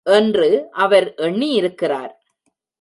[0.03, 0.67] என்று
[0.71, 2.13] அவர் எண்ணியிருக்கிறார்.